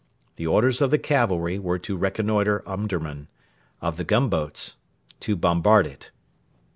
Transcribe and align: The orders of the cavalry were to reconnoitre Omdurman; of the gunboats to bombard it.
The 0.37 0.47
orders 0.47 0.81
of 0.81 0.89
the 0.89 0.97
cavalry 0.97 1.59
were 1.59 1.77
to 1.77 1.95
reconnoitre 1.95 2.63
Omdurman; 2.67 3.27
of 3.83 3.97
the 3.97 4.03
gunboats 4.03 4.77
to 5.19 5.35
bombard 5.35 5.85
it. 5.85 6.09